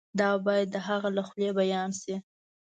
[0.19, 2.15] دا باید د هغه له خولې بیان شي.